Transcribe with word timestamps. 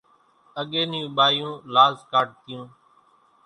اڳيَ 0.59 0.81
نيون 0.91 1.11
ٻايوُن 1.17 1.53
لاز 1.73 1.95
ڪاڍتِيون۔ 2.11 2.67